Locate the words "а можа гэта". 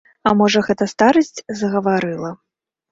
0.29-0.89